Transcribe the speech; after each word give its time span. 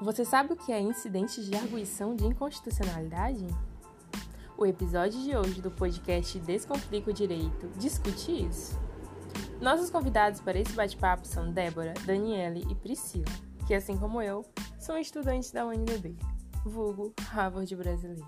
Você 0.00 0.26
sabe 0.26 0.52
o 0.52 0.56
que 0.56 0.72
é 0.72 0.78
incidentes 0.78 1.46
de 1.46 1.56
arguição 1.56 2.14
de 2.14 2.26
inconstitucionalidade? 2.26 3.46
O 4.56 4.66
episódio 4.66 5.18
de 5.22 5.34
hoje 5.34 5.62
do 5.62 5.70
podcast 5.70 6.38
Descomplica 6.40 7.10
o 7.10 7.14
Direito 7.14 7.66
discute 7.78 8.46
isso. 8.46 8.78
Nossos 9.58 9.88
convidados 9.88 10.38
para 10.40 10.58
esse 10.58 10.72
bate-papo 10.72 11.26
são 11.26 11.50
Débora, 11.50 11.94
Daniele 12.04 12.66
e 12.70 12.74
Priscila, 12.74 13.24
que, 13.66 13.72
assim 13.72 13.96
como 13.96 14.20
eu, 14.20 14.44
são 14.78 14.98
estudantes 14.98 15.50
da 15.50 15.66
UNDB, 15.66 16.14
vulgo 16.62 17.14
Harvard 17.30 17.74
brasileira. 17.74 18.26